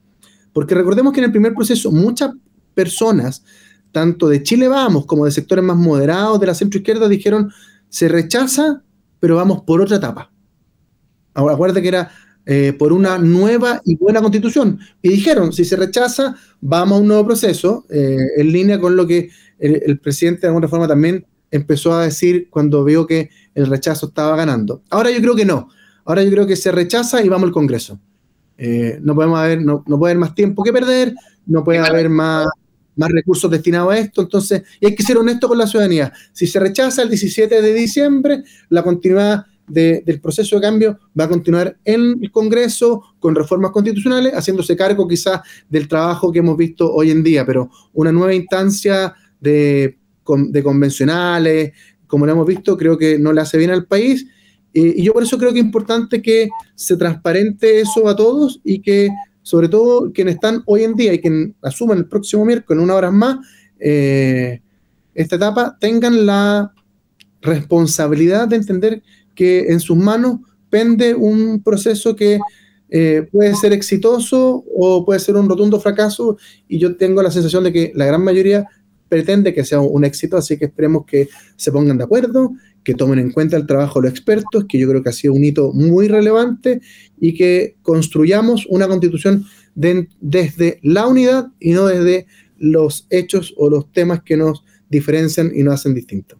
Porque 0.53 0.75
recordemos 0.75 1.13
que 1.13 1.19
en 1.19 1.25
el 1.25 1.31
primer 1.31 1.53
proceso 1.53 1.91
muchas 1.91 2.31
personas 2.73 3.43
tanto 3.91 4.29
de 4.29 4.41
Chile 4.43 4.67
Vamos 4.67 5.05
como 5.05 5.25
de 5.25 5.31
sectores 5.31 5.63
más 5.63 5.77
moderados 5.77 6.39
de 6.39 6.47
la 6.47 6.55
centroizquierda 6.55 7.07
dijeron 7.07 7.51
se 7.89 8.07
rechaza, 8.07 8.83
pero 9.19 9.35
vamos 9.35 9.63
por 9.63 9.81
otra 9.81 9.97
etapa. 9.97 10.31
Ahora, 11.33 11.55
acuérdate 11.55 11.81
que 11.81 11.89
era 11.89 12.11
eh, 12.45 12.73
por 12.73 12.91
una 12.91 13.17
nueva 13.17 13.81
y 13.85 13.95
buena 13.95 14.21
constitución. 14.21 14.79
Y 15.01 15.09
dijeron, 15.09 15.53
si 15.53 15.63
se 15.63 15.75
rechaza, 15.75 16.35
vamos 16.59 16.97
a 16.97 17.01
un 17.01 17.07
nuevo 17.07 17.25
proceso, 17.25 17.85
eh, 17.89 18.17
en 18.37 18.51
línea 18.51 18.79
con 18.79 18.95
lo 18.95 19.05
que 19.05 19.29
el, 19.59 19.99
presidente 19.99 20.41
de 20.41 20.47
alguna 20.47 20.67
forma 20.67 20.87
también 20.87 21.25
empezó 21.51 21.93
a 21.93 22.03
decir 22.03 22.47
cuando 22.49 22.83
vio 22.83 23.05
que 23.05 23.29
el 23.53 23.67
rechazo 23.67 24.07
estaba 24.07 24.35
ganando. 24.35 24.81
Ahora 24.89 25.11
yo 25.11 25.21
creo 25.21 25.35
que 25.35 25.45
no. 25.45 25.69
Ahora 26.03 26.23
yo 26.23 26.31
creo 26.31 26.47
que 26.47 26.55
se 26.55 26.71
rechaza 26.71 27.23
y 27.23 27.29
vamos 27.29 27.47
al 27.47 27.53
Congreso. 27.53 27.99
Eh, 28.57 28.99
no 29.03 29.13
podemos 29.13 29.39
haber, 29.39 29.61
no, 29.61 29.83
no 29.85 29.99
puede 29.99 30.13
haber 30.13 30.21
más 30.21 30.33
tiempo 30.33 30.63
que 30.63 30.73
perder, 30.73 31.13
no 31.45 31.63
puede 31.63 31.79
haber 31.79 32.09
más 32.09 32.47
más 32.95 33.09
recursos 33.11 33.49
destinados 33.49 33.93
a 33.93 33.97
esto. 33.97 34.21
Entonces, 34.21 34.63
y 34.79 34.85
hay 34.85 34.95
que 34.95 35.03
ser 35.03 35.17
honesto 35.17 35.47
con 35.47 35.57
la 35.57 35.67
ciudadanía. 35.67 36.11
Si 36.33 36.47
se 36.47 36.59
rechaza 36.59 37.01
el 37.01 37.09
17 37.09 37.61
de 37.61 37.73
diciembre, 37.73 38.43
la 38.69 38.83
continuidad 38.83 39.45
del 39.71 40.19
proceso 40.21 40.55
de 40.55 40.61
cambio 40.61 40.99
va 41.19 41.25
a 41.25 41.29
continuar 41.29 41.77
en 41.85 42.19
el 42.21 42.31
Congreso 42.31 43.01
con 43.19 43.35
reformas 43.35 43.71
constitucionales, 43.71 44.33
haciéndose 44.33 44.75
cargo 44.75 45.07
quizás 45.07 45.41
del 45.69 45.87
trabajo 45.87 46.31
que 46.31 46.39
hemos 46.39 46.57
visto 46.57 46.91
hoy 46.91 47.11
en 47.11 47.23
día, 47.23 47.45
pero 47.45 47.69
una 47.93 48.11
nueva 48.11 48.33
instancia 48.33 49.13
de, 49.39 49.97
de 50.25 50.63
convencionales, 50.63 51.71
como 52.07 52.25
lo 52.25 52.33
hemos 52.33 52.47
visto, 52.47 52.77
creo 52.77 52.97
que 52.97 53.17
no 53.17 53.33
le 53.33 53.41
hace 53.41 53.57
bien 53.57 53.71
al 53.71 53.85
país. 53.85 54.25
y 54.73 55.03
yo 55.03 55.13
por 55.13 55.23
eso 55.23 55.37
creo 55.37 55.51
que 55.51 55.59
es 55.59 55.65
importante 55.65 56.21
que 56.21 56.49
se 56.75 56.95
transparente 56.95 57.81
eso 57.81 58.07
a 58.07 58.15
todos 58.15 58.61
y 58.63 58.81
que 58.81 59.09
sobre 59.43 59.69
todo 59.69 60.11
quienes 60.11 60.35
están 60.35 60.63
hoy 60.65 60.83
en 60.83 60.95
día 60.95 61.13
y 61.13 61.19
quienes 61.19 61.55
asuman 61.61 61.97
el 61.97 62.05
próximo 62.05 62.45
miércoles, 62.45 62.77
en 62.77 62.83
una 62.83 62.95
hora 62.95 63.11
más, 63.11 63.37
eh, 63.79 64.61
esta 65.13 65.35
etapa, 65.35 65.77
tengan 65.79 66.25
la 66.25 66.73
responsabilidad 67.41 68.47
de 68.47 68.55
entender 68.57 69.03
que 69.41 69.71
en 69.71 69.79
sus 69.79 69.97
manos 69.97 70.37
pende 70.69 71.15
un 71.15 71.63
proceso 71.63 72.15
que 72.15 72.37
eh, 72.91 73.27
puede 73.31 73.55
ser 73.55 73.73
exitoso 73.73 74.63
o 74.71 75.03
puede 75.03 75.19
ser 75.19 75.35
un 75.35 75.49
rotundo 75.49 75.79
fracaso 75.79 76.37
y 76.67 76.77
yo 76.77 76.95
tengo 76.95 77.23
la 77.23 77.31
sensación 77.31 77.63
de 77.63 77.73
que 77.73 77.91
la 77.95 78.05
gran 78.05 78.23
mayoría 78.23 78.67
pretende 79.09 79.55
que 79.55 79.65
sea 79.65 79.79
un 79.79 80.05
éxito, 80.05 80.37
así 80.37 80.59
que 80.59 80.65
esperemos 80.65 81.05
que 81.07 81.27
se 81.55 81.71
pongan 81.71 81.97
de 81.97 82.03
acuerdo, 82.03 82.51
que 82.83 82.93
tomen 82.93 83.17
en 83.17 83.31
cuenta 83.31 83.57
el 83.57 83.65
trabajo 83.65 83.99
de 83.99 84.09
los 84.09 84.15
expertos, 84.15 84.65
que 84.69 84.77
yo 84.77 84.87
creo 84.87 85.01
que 85.01 85.09
ha 85.09 85.13
sido 85.13 85.33
un 85.33 85.43
hito 85.43 85.73
muy 85.73 86.07
relevante 86.07 86.79
y 87.19 87.33
que 87.33 87.77
construyamos 87.81 88.67
una 88.69 88.87
constitución 88.87 89.43
desde 89.73 90.79
la 90.83 91.07
unidad 91.07 91.47
y 91.59 91.71
no 91.71 91.87
desde 91.87 92.27
los 92.59 93.07
hechos 93.09 93.55
o 93.57 93.71
los 93.71 93.91
temas 93.91 94.21
que 94.21 94.37
nos 94.37 94.63
diferencian 94.87 95.51
y 95.51 95.63
nos 95.63 95.73
hacen 95.73 95.95
distintos. 95.95 96.37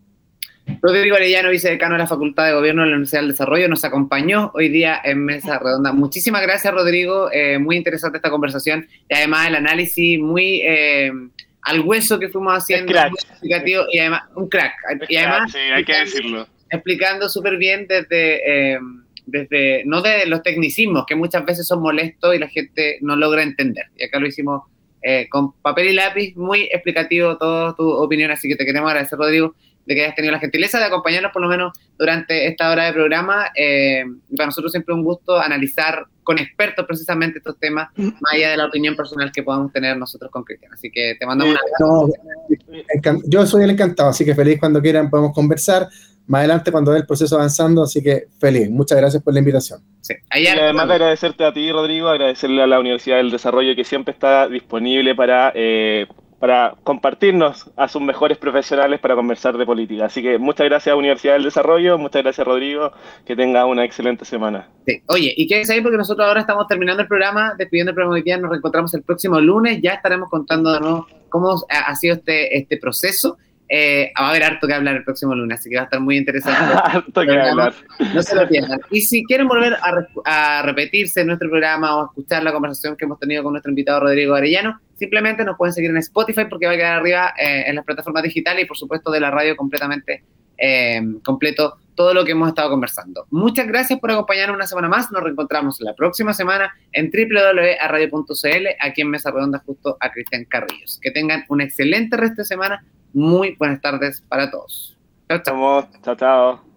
Rodrigo 0.82 1.16
Arellano, 1.16 1.52
vicedecano 1.52 1.94
de 1.94 2.00
la 2.00 2.08
Facultad 2.08 2.48
de 2.48 2.54
Gobierno 2.54 2.82
de 2.82 2.90
la 2.90 2.96
Universidad 2.96 3.22
del 3.22 3.30
Desarrollo, 3.30 3.68
nos 3.68 3.84
acompañó 3.84 4.52
hoy 4.56 4.68
día 4.70 5.00
en 5.04 5.24
Mesa 5.24 5.60
Redonda. 5.60 5.94
Muchísimas 5.94 6.42
gracias, 6.42 6.74
Rodrigo. 6.74 7.30
Eh, 7.32 7.60
muy 7.60 7.78
interesante 7.78 8.18
esta 8.18 8.32
conversación 8.32 8.88
y 9.08 9.14
además 9.14 9.48
el 9.48 9.56
análisis 9.56 10.20
muy 10.20 10.62
eh, 10.64 11.12
al 11.62 11.82
hueso 11.82 12.18
que 12.20 12.30
fuimos 12.30 12.56
haciendo. 12.56 12.92
Explicativo, 12.98 13.84
y 13.92 14.00
además, 14.00 14.24
un 14.36 14.50
crack. 14.50 14.74
y 15.08 15.18
además, 15.18 15.52
sí, 15.52 15.60
hay 15.60 15.86
que 15.86 15.98
decirlo. 15.98 16.48
Explicando 16.70 17.30
súper 17.30 17.58
bien 17.58 17.86
desde. 17.88 18.74
Eh, 18.74 18.80
desde, 19.24 19.84
no 19.86 20.02
de 20.02 20.26
los 20.26 20.42
tecnicismos, 20.42 21.06
que 21.06 21.16
muchas 21.16 21.46
veces 21.46 21.66
son 21.66 21.82
molestos 21.82 22.36
y 22.36 22.40
la 22.40 22.50
gente 22.50 22.98
no 23.02 23.16
logra 23.16 23.44
entender. 23.44 23.86
Y 23.96 24.04
acá 24.04 24.20
lo 24.20 24.28
hicimos 24.28 24.64
eh, 25.04 25.28
con 25.30 25.54
papel 25.62 25.90
y 25.90 25.94
lápiz, 25.94 26.36
muy 26.36 26.64
explicativo 26.64 27.38
toda 27.38 27.76
tu 27.76 27.90
opinión, 27.90 28.30
así 28.32 28.48
que 28.48 28.56
te 28.56 28.66
queremos 28.66 28.90
agradecer, 28.90 29.18
Rodrigo, 29.18 29.56
de 29.86 29.96
que 29.96 30.04
hayas 30.04 30.16
tenido 30.16 30.32
la 30.32 30.40
gentileza 30.40 30.80
de 30.80 30.86
acompañarnos 30.86 31.32
por 31.32 31.42
lo 31.42 31.48
menos 31.48 31.78
durante 31.98 32.48
esta 32.48 32.72
hora 32.72 32.86
de 32.86 32.94
programa. 32.94 33.48
Eh, 33.56 34.04
para 34.36 34.48
nosotros 34.48 34.72
siempre 34.72 34.94
un 34.94 35.04
gusto 35.04 35.38
analizar 35.38 36.06
con 36.24 36.38
expertos 36.38 36.86
precisamente 36.86 37.40
estos 37.40 37.58
temas, 37.60 37.90
más 37.98 38.34
allá 38.34 38.52
de 38.52 38.58
la 38.58 38.66
opinión 38.66 38.96
personal 38.96 39.32
que 39.32 39.44
podamos 39.44 39.72
tener 39.74 39.98
nosotros 39.98 40.30
con 40.32 40.44
Cristian. 40.44 40.72
Así 40.74 40.92
que 40.92 41.16
te 41.20 41.26
mandamos 41.26 41.56
un 41.80 43.22
yo 43.26 43.46
soy 43.46 43.64
el 43.64 43.72
encantado, 43.72 44.10
así 44.10 44.24
que 44.24 44.36
feliz 44.36 44.60
cuando 44.60 44.82
quieran 44.82 45.10
podemos 45.10 45.34
conversar 45.34 45.88
más 46.28 46.40
adelante 46.40 46.72
cuando 46.72 46.92
ve 46.92 47.00
el 47.00 47.06
proceso 47.06 47.36
avanzando, 47.36 47.84
así 47.84 48.02
que 48.02 48.28
feliz. 48.40 48.70
Muchas 48.70 48.98
gracias 48.98 49.22
por 49.22 49.34
la 49.34 49.40
invitación. 49.40 49.82
Sí. 50.02 50.14
y 50.36 50.48
además 50.48 50.88
de 50.88 50.94
agradecerte 50.94 51.44
a 51.44 51.54
ti, 51.54 51.72
Rodrigo, 51.72 52.08
agradecerle 52.08 52.64
a 52.64 52.68
la 52.68 52.80
Universidad 52.80 53.18
del 53.18 53.32
Desarrollo 53.32 53.76
que 53.76 53.84
siempre 53.84 54.14
está 54.14 54.48
disponible 54.48 55.14
para, 55.14 55.52
eh, 55.56 56.08
para 56.42 56.74
compartirnos 56.84 57.70
a 57.78 57.88
sus 57.88 58.02
mejores 58.02 58.36
profesionales 58.40 59.00
para 59.00 59.14
conversar 59.16 59.56
de 59.56 59.64
política. 59.64 60.06
Así 60.06 60.24
que 60.24 60.40
muchas 60.40 60.66
gracias 60.66 60.96
Universidad 60.96 61.34
del 61.34 61.44
Desarrollo, 61.44 62.00
muchas 62.00 62.24
gracias, 62.24 62.48
Rodrigo, 62.48 62.92
que 63.28 63.36
tenga 63.36 63.64
una 63.68 63.86
excelente 63.86 64.26
semana. 64.26 64.68
Oye, 65.06 65.32
y 65.38 65.46
quédense 65.46 65.74
ahí 65.74 65.82
porque 65.82 65.98
nosotros 65.98 66.28
ahora 66.28 66.42
estamos 66.42 66.66
terminando 66.68 67.04
el 67.04 67.08
programa, 67.08 67.54
despidiendo 67.56 67.92
el 67.92 67.96
programa 67.96 68.16
de 68.16 68.22
hoy 68.22 68.26
día, 68.26 68.38
nos 68.40 68.50
reencontramos 68.50 68.92
el 68.96 69.04
próximo 69.04 69.40
lunes, 69.40 69.80
ya 69.84 69.92
estaremos 69.92 70.30
contando 70.30 70.74
de 70.74 70.80
nuevo 70.80 71.08
cómo 71.30 71.64
ha 71.70 71.96
sido 71.96 72.16
este, 72.16 72.58
este 72.58 72.78
proceso 72.78 73.38
eh, 73.74 74.12
va 74.20 74.26
a 74.26 74.30
haber 74.32 74.44
harto 74.44 74.68
que 74.68 74.74
hablar 74.74 74.98
el 74.98 75.06
próximo 75.06 75.34
lunes, 75.34 75.60
así 75.60 75.70
que 75.70 75.78
va 75.78 75.84
a 75.84 75.86
estar 75.86 76.02
muy 76.02 76.18
interesante. 76.18 76.60
harto 76.84 77.22
que 77.22 77.32
hablar. 77.32 77.74
No 78.14 78.22
se 78.22 78.36
lo 78.36 78.46
pierdan. 78.46 78.82
Y 78.90 79.00
si 79.00 79.24
quieren 79.24 79.48
volver 79.48 79.78
a, 80.26 80.62
repetirse 80.64 81.24
nuestro 81.24 81.50
programa 81.50 81.96
o 81.96 82.06
escuchar 82.08 82.44
la 82.44 82.52
conversación 82.52 82.98
que 82.98 83.06
hemos 83.06 83.18
tenido 83.18 83.44
con 83.44 83.54
nuestro 83.54 83.70
invitado 83.70 84.02
Rodrigo 84.02 84.36
Arellano, 84.36 84.78
simplemente 84.96 85.46
nos 85.46 85.56
pueden 85.58 85.74
seguir 85.74 85.90
en 85.90 85.98
Spotify 85.98 86.46
porque 86.50 86.66
va 86.66 86.74
a 86.74 86.76
quedar 86.76 86.98
arriba 86.98 87.34
eh, 87.38 87.64
en 87.68 87.76
las 87.78 87.86
plataformas 87.86 88.24
digitales 88.24 88.66
y 88.66 88.68
por 88.68 88.78
supuesto 88.78 89.10
de 89.10 89.22
la 89.22 89.32
radio 89.32 89.56
completamente 89.56 90.26
eh, 90.58 91.02
completo 91.24 91.78
todo 91.96 92.14
lo 92.14 92.26
que 92.26 92.32
hemos 92.32 92.50
estado 92.50 92.70
conversando. 92.70 93.26
Muchas 93.32 93.68
gracias 93.68 94.00
por 94.00 94.12
acompañarnos 94.12 94.58
una 94.58 94.68
semana 94.68 94.90
más. 94.90 95.12
Nos 95.12 95.24
reencontramos 95.24 95.80
la 95.80 95.96
próxima 95.96 96.34
semana 96.34 96.74
en 96.92 97.10
www.radio.cl 97.10 98.68
aquí 98.82 99.02
en 99.02 99.10
Mesa 99.10 99.32
Redonda 99.32 99.60
justo 99.66 99.96
a 100.00 100.12
Cristian 100.12 100.44
Carrillos. 100.46 101.00
Que 101.02 101.12
tengan 101.12 101.46
un 101.48 101.62
excelente 101.62 102.18
resto 102.18 102.42
de 102.42 102.46
semana 102.46 102.84
muy 103.14 103.56
buenas 103.58 103.82
tardes 103.82 104.22
para 104.28 104.50
todos. 104.50 104.98
Chao, 105.30 105.42
chao. 105.44 105.90
Chao, 106.04 106.16
chao. 106.16 106.71